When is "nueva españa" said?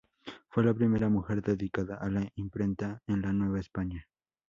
3.33-4.07